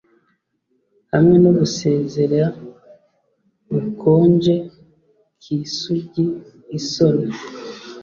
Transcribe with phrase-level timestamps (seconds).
[1.11, 2.41] Hamwe no gusezera
[3.71, 4.55] gukonje
[5.41, 6.25] kisugi
[6.79, 7.31] isoni